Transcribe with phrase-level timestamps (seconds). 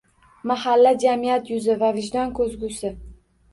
[0.51, 2.95] Mahalla– jamiyat yuzi va vijdon ko‘zgusi